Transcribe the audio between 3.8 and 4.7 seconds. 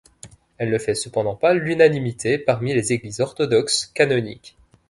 canoniques.